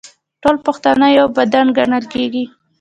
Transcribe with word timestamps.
ټول 0.41 0.55
پښتانه 0.65 1.05
یو 1.17 1.27
بدن 1.37 1.65
ګڼل 1.77 2.03
کیږي. 2.13 2.43